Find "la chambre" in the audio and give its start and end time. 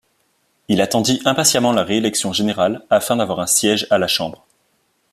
3.99-4.47